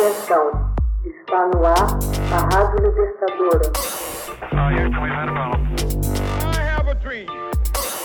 Atenção, 0.00 0.74
está 1.04 1.46
no 1.48 1.66
ar 1.66 1.76
a 2.32 2.56
Rádio 2.56 2.88
Libertadora. 2.88 3.70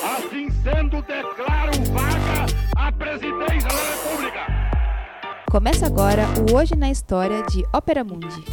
Assim 0.04 0.50
sendo, 0.50 1.02
declaro 1.04 1.72
vaga 1.94 2.46
a 2.76 2.92
presidência 2.92 3.70
da 3.70 3.96
República. 3.96 4.46
Começa 5.50 5.86
agora 5.86 6.24
o 6.52 6.58
Hoje 6.58 6.76
na 6.76 6.92
História 6.92 7.42
de 7.44 7.64
Ópera 7.74 8.04
Mundi. 8.04 8.44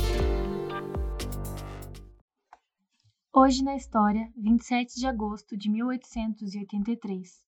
Hoje 3.34 3.64
na 3.64 3.74
História, 3.74 4.30
27 4.36 5.00
de 5.00 5.06
agosto 5.09 5.56
de 5.56 5.68
1883. 5.68 7.45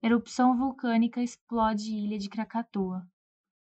Erupção 0.00 0.56
vulcânica 0.56 1.20
explode 1.20 1.90
ilha 1.90 2.16
de 2.16 2.28
Krakatoa. 2.28 3.04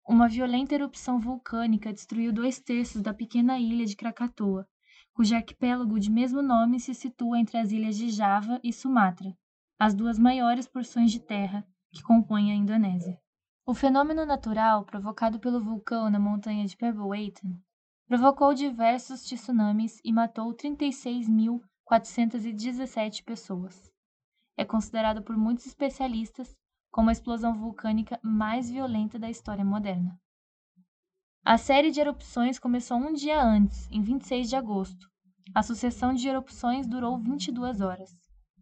Uma 0.06 0.28
violenta 0.28 0.76
erupção 0.76 1.18
vulcânica 1.18 1.94
destruiu 1.94 2.34
dois 2.34 2.60
terços 2.60 3.02
da 3.02 3.14
pequena 3.14 3.58
ilha 3.58 3.86
de 3.86 3.96
Krakatoa, 3.96 4.68
cujo 5.14 5.34
arquipélago 5.34 5.98
de 5.98 6.12
mesmo 6.12 6.42
nome 6.42 6.78
se 6.80 6.94
situa 6.94 7.40
entre 7.40 7.58
as 7.58 7.72
ilhas 7.72 7.96
de 7.96 8.10
Java 8.10 8.60
e 8.62 8.74
Sumatra, 8.74 9.34
as 9.80 9.96
duas 9.96 10.20
maiores 10.20 10.68
porções 10.68 11.10
de 11.10 11.22
terra 11.22 11.66
que 11.90 12.04
compõem 12.04 12.52
a 12.52 12.56
Indonésia. 12.56 13.18
O 13.66 13.74
fenômeno 13.74 14.26
natural 14.26 14.84
provocado 14.84 15.40
pelo 15.40 15.64
vulcão 15.64 16.10
na 16.10 16.20
montanha 16.20 16.66
de 16.66 16.76
Pebbleweighten 16.76 17.58
provocou 18.06 18.54
diversos 18.54 19.24
tsunamis 19.24 20.02
e 20.04 20.12
matou 20.12 20.54
36.417 20.54 23.24
pessoas. 23.24 23.90
É 24.58 24.66
considerado 24.66 25.24
por 25.24 25.38
muitos 25.38 25.66
especialistas 25.66 26.54
como 26.94 27.10
a 27.10 27.12
explosão 27.12 27.56
vulcânica 27.56 28.20
mais 28.22 28.70
violenta 28.70 29.18
da 29.18 29.28
história 29.28 29.66
moderna. 29.66 30.16
A 31.44 31.58
série 31.58 31.90
de 31.90 32.00
erupções 32.00 32.60
começou 32.60 32.98
um 32.98 33.12
dia 33.12 33.44
antes, 33.44 33.90
em 33.92 34.00
26 34.00 34.48
de 34.48 34.56
agosto. 34.56 35.10
A 35.56 35.64
sucessão 35.64 36.14
de 36.14 36.28
erupções 36.28 36.86
durou 36.86 37.18
22 37.18 37.82
horas. 37.82 38.12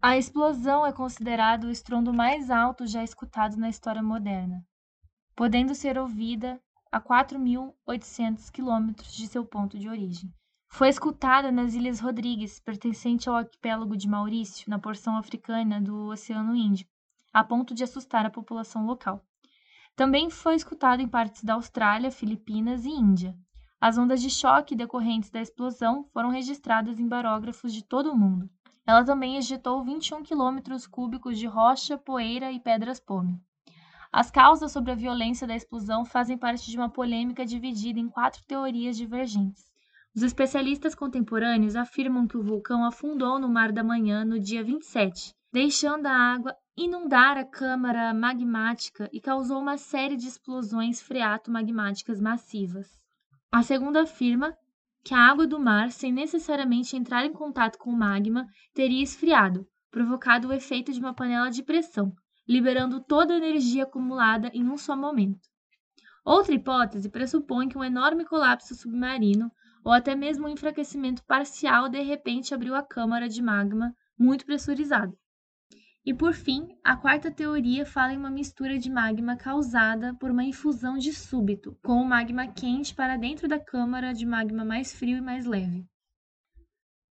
A 0.02 0.17
explosão 0.17 0.86
é 0.86 0.94
considerado 0.94 1.66
o 1.66 1.70
estrondo 1.70 2.14
mais 2.14 2.50
alto 2.50 2.88
já 2.88 3.03
escutado 3.03 3.58
na 3.58 3.67
história 3.67 4.02
moderna, 4.02 4.66
podendo 5.36 5.75
ser 5.75 5.98
ouvida 5.98 6.58
a 6.89 7.02
4.800 7.02 8.50
quilômetros 8.50 9.14
de 9.14 9.27
seu 9.27 9.45
ponto 9.45 9.77
de 9.77 9.89
origem. 9.89 10.33
Foi 10.70 10.88
escutada 10.88 11.52
nas 11.52 11.73
Ilhas 11.73 12.00
Rodrigues, 12.00 12.61
pertencente 12.61 13.27
ao 13.27 13.36
arquipélago 13.36 13.98
de 13.98 14.08
Maurício, 14.08 14.70
na 14.70 14.80
porção 14.80 15.17
africana 15.17 15.81
do 15.81 16.08
Oceano 16.08 16.55
Índico, 16.55 16.91
a 17.33 17.43
ponto 17.43 17.73
de 17.73 17.83
assustar 17.83 18.25
a 18.25 18.29
população 18.29 18.85
local. 18.85 19.25
Também 19.95 20.29
foi 20.29 20.55
escutado 20.55 21.01
em 21.01 21.07
partes 21.07 21.43
da 21.43 21.53
Austrália, 21.53 22.11
Filipinas 22.11 22.85
e 22.85 22.89
Índia. 22.89 23.35
As 23.79 23.97
ondas 23.97 24.21
de 24.21 24.29
choque 24.29 24.75
decorrentes 24.75 25.29
da 25.29 25.41
explosão 25.41 26.05
foram 26.13 26.29
registradas 26.29 26.99
em 26.99 27.07
barógrafos 27.07 27.73
de 27.73 27.83
todo 27.83 28.11
o 28.11 28.17
mundo. 28.17 28.49
Ela 28.85 29.03
também 29.03 29.37
ejetou 29.37 29.83
21 29.83 30.23
quilômetros 30.23 30.87
cúbicos 30.87 31.37
de 31.37 31.47
rocha, 31.47 31.97
poeira 31.97 32.52
e 32.52 32.59
pedras 32.59 32.99
pome. 32.99 33.39
As 34.11 34.29
causas 34.29 34.71
sobre 34.71 34.91
a 34.91 34.95
violência 34.95 35.47
da 35.47 35.55
explosão 35.55 36.03
fazem 36.03 36.37
parte 36.37 36.69
de 36.69 36.77
uma 36.77 36.89
polêmica 36.89 37.45
dividida 37.45 37.99
em 37.99 38.09
quatro 38.09 38.43
teorias 38.45 38.97
divergentes. 38.97 39.63
Os 40.13 40.23
especialistas 40.23 40.93
contemporâneos 40.93 41.75
afirmam 41.75 42.27
que 42.27 42.35
o 42.35 42.43
vulcão 42.43 42.83
afundou 42.83 43.39
no 43.39 43.47
Mar 43.47 43.71
da 43.71 43.83
Manhã 43.83 44.25
no 44.25 44.37
dia 44.37 44.61
27, 44.61 45.33
deixando 45.53 46.07
a 46.07 46.13
água 46.13 46.53
inundar 46.75 47.38
a 47.38 47.45
câmara 47.45 48.14
magmática 48.14 49.09
e 49.11 49.19
causou 49.19 49.59
uma 49.59 49.77
série 49.77 50.16
de 50.16 50.27
explosões 50.27 51.02
freato-magmáticas 51.02 52.22
massivas. 52.22 53.00
A 53.52 53.61
segunda 53.61 54.03
afirma 54.03 54.55
que 55.03 55.14
a 55.14 55.19
água 55.19 55.45
do 55.45 55.59
mar, 55.59 55.92
sem 55.92 56.11
necessariamente 56.11 56.95
entrar 56.95 57.25
em 57.25 57.33
contato 57.33 57.77
com 57.77 57.89
o 57.89 57.97
magma, 57.97 58.47
teria 58.73 59.03
esfriado, 59.03 59.67
provocado 59.89 60.48
o 60.48 60.54
efeito 60.54 60.93
de 60.93 60.99
uma 60.99 61.14
panela 61.14 61.49
de 61.49 61.64
pressão, 61.64 62.14
liberando 62.48 63.02
toda 63.02 63.33
a 63.33 63.38
energia 63.38 63.83
acumulada 63.83 64.49
em 64.53 64.64
um 64.70 64.77
só 64.77 64.95
momento. 64.95 65.49
Outra 66.23 66.53
hipótese 66.53 67.09
pressupõe 67.09 67.67
que 67.67 67.77
um 67.77 67.83
enorme 67.83 68.23
colapso 68.26 68.76
submarino 68.76 69.52
ou 69.83 69.92
até 69.92 70.15
mesmo 70.15 70.45
um 70.45 70.49
enfraquecimento 70.49 71.23
parcial 71.26 71.89
de 71.89 72.02
repente 72.02 72.53
abriu 72.53 72.76
a 72.76 72.83
câmara 72.83 73.27
de 73.27 73.42
magma 73.42 73.93
muito 74.17 74.45
pressurizada. 74.45 75.11
E 76.04 76.16
por 76.16 76.34
fim, 76.34 76.76
a 76.84 76.98
quarta 76.98 77.30
teoria 77.30 77.86
fala 77.86 78.12
em 78.12 78.17
uma 78.17 78.32
mistura 78.32 78.80
de 78.80 78.89
magma 78.89 79.36
causada 79.36 80.16
por 80.16 80.32
uma 80.32 80.44
infusão 80.44 80.98
de 80.98 81.14
súbito, 81.14 81.78
com 81.84 82.02
o 82.02 82.06
magma 82.06 82.48
quente 82.48 82.95
para 82.95 83.17
dentro 83.17 83.48
da 83.48 83.60
câmara 83.60 84.12
de 84.12 84.26
magma 84.26 84.66
mais 84.66 84.92
frio 84.92 85.17
e 85.17 85.22
mais 85.22 85.45
leve. 85.45 85.86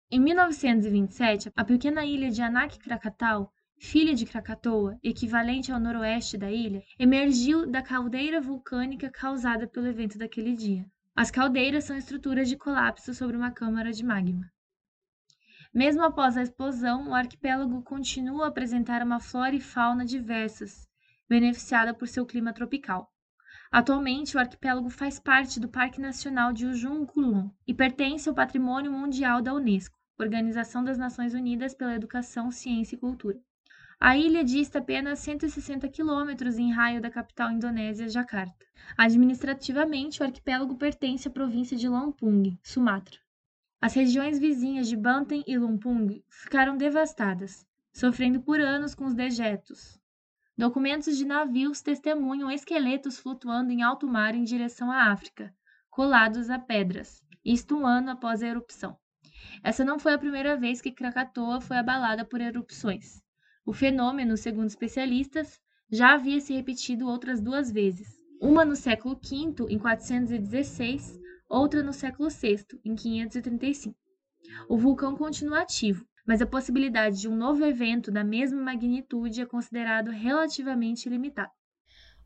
Em 0.09 0.21
1927, 0.21 1.51
a 1.57 1.65
pequena 1.65 2.05
ilha 2.05 2.31
de 2.31 2.41
Anak 2.41 2.79
Krakatau, 2.79 3.53
filha 3.77 4.15
de 4.15 4.25
Krakatoa, 4.25 4.97
equivalente 5.03 5.73
ao 5.73 5.81
noroeste 5.81 6.39
da 6.39 6.49
ilha, 6.49 6.81
emergiu 6.97 7.69
da 7.69 7.83
caldeira 7.83 8.41
vulcânica 8.41 9.11
causada 9.11 9.67
pelo 9.67 9.89
evento 9.89 10.17
daquele 10.17 10.55
dia. 10.55 10.87
As 11.13 11.29
caldeiras 11.29 11.83
são 11.83 11.97
estruturas 11.97 12.49
de 12.49 12.57
colapso 12.57 13.13
sobre 13.13 13.37
uma 13.37 13.51
câmara 13.51 13.93
de 13.93 14.05
magma. 14.05 14.49
Mesmo 15.77 16.03
após 16.05 16.39
a 16.39 16.43
explosão, 16.43 17.11
o 17.11 17.15
arquipélago 17.15 17.83
continua 17.83 18.47
a 18.47 18.49
apresentar 18.49 19.03
uma 19.03 19.21
flora 19.21 19.55
e 19.55 19.61
fauna 19.61 20.07
diversas, 20.07 20.89
beneficiada 21.29 21.93
por 21.93 22.09
seu 22.09 22.25
clima 22.25 22.51
tropical. 22.51 23.13
Atualmente, 23.71 24.35
o 24.35 24.41
arquipélago 24.41 24.89
faz 24.89 25.21
parte 25.21 25.61
do 25.61 25.69
Parque 25.69 26.01
Nacional 26.01 26.51
de 26.51 26.65
Ujung 26.65 27.05
Kulon 27.05 27.51
e 27.67 27.75
pertence 27.75 28.27
ao 28.27 28.35
Patrimônio 28.35 28.91
Mundial 28.91 29.43
da 29.43 29.53
Unesco, 29.53 29.99
Organização 30.19 30.83
das 30.83 30.97
Nações 30.97 31.35
Unidas 31.35 31.75
pela 31.75 31.95
Educação, 31.95 32.51
Ciência 32.51 32.97
e 32.97 32.99
Cultura. 32.99 33.39
A 34.01 34.17
ilha 34.17 34.43
dista 34.43 34.79
apenas 34.79 35.19
160 35.19 35.87
quilômetros 35.91 36.59
em 36.59 36.73
raio 36.73 37.03
da 37.03 37.11
capital 37.11 37.51
indonésia, 37.51 38.09
Jakarta. 38.09 38.65
Administrativamente, 38.97 40.23
o 40.23 40.25
arquipélago 40.25 40.75
pertence 40.77 41.29
à 41.29 41.31
província 41.31 41.77
de 41.77 41.87
Lampung, 41.87 42.59
Sumatra. 42.63 43.26
As 43.81 43.95
regiões 43.95 44.39
vizinhas 44.39 44.89
de 44.89 44.97
Banten 44.97 45.45
e 45.47 45.59
Lumpung 45.59 46.23
ficaram 46.29 46.77
devastadas, 46.77 47.67
sofrendo 47.93 48.41
por 48.41 48.59
anos 48.59 48.95
com 48.95 49.05
os 49.05 49.15
dejetos. 49.15 49.99
Documentos 50.57 51.17
de 51.17 51.27
navios 51.27 51.83
testemunham 51.83 52.51
esqueletos 52.51 53.19
flutuando 53.19 53.71
em 53.71 53.83
alto 53.83 54.09
mar 54.09 54.35
em 54.35 54.45
direção 54.45 54.91
à 54.91 55.13
África, 55.13 55.55
colados 55.91 56.49
a 56.49 56.59
pedras, 56.59 57.23
isto 57.45 57.77
um 57.77 57.87
ano 57.87 58.11
após 58.11 58.43
a 58.43 58.49
erupção. 58.49 58.97
Essa 59.63 59.85
não 59.85 59.99
foi 59.99 60.15
a 60.15 60.19
primeira 60.19 60.57
vez 60.57 60.81
que 60.81 60.91
Krakatoa 60.91 61.61
foi 61.61 61.77
abalada 61.77 62.25
por 62.25 62.41
erupções. 62.41 63.23
O 63.65 63.73
fenômeno, 63.73 64.37
segundo 64.37 64.69
especialistas, 64.69 65.61
já 65.91 66.15
havia 66.15 66.41
se 66.41 66.55
repetido 66.55 67.07
outras 67.07 67.41
duas 67.41 67.71
vezes, 67.71 68.09
uma 68.41 68.65
no 68.65 68.75
século 68.75 69.15
V, 69.17 69.67
em 69.69 69.79
416, 69.79 71.21
outra 71.49 71.83
no 71.83 71.93
século 71.93 72.29
VI, 72.29 72.65
em 72.85 72.95
535. 72.95 73.97
O 74.69 74.77
vulcão 74.77 75.17
continua 75.17 75.61
ativo, 75.61 76.07
mas 76.27 76.43
a 76.43 76.47
possibilidade 76.47 77.21
de 77.21 77.29
um 77.29 77.37
novo 77.37 77.65
evento 77.65 78.11
da 78.11 78.25
mesma 78.25 78.61
magnitude 78.61 79.41
é 79.41 79.47
considerado 79.47 80.11
relativamente 80.11 81.09
limitada. 81.09 81.53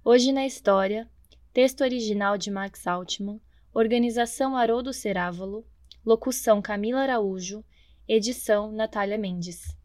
Hoje 0.05 0.33
na 0.33 0.47
História, 0.47 1.09
texto 1.53 1.83
original 1.83 2.39
de 2.39 2.51
Max 2.51 2.87
Altman, 2.87 3.41
organização 3.73 4.57
Haroldo 4.57 4.93
Cerávolo, 4.93 5.67
locução 6.05 6.63
Camila 6.63 7.01
Araújo, 7.01 7.65
edição 8.09 8.73
Natália 8.73 9.19
Mendes. 9.19 9.77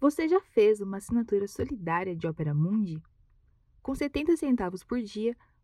Você 0.00 0.28
já 0.28 0.40
fez 0.40 0.80
uma 0.80 0.98
assinatura 0.98 1.48
solidária 1.48 2.14
de 2.14 2.26
Opera 2.26 2.54
Mundi? 2.54 3.00
Com 3.82 3.94
70 3.94 4.36
centavos 4.36 4.84
por 4.84 5.00
dia, 5.00 5.36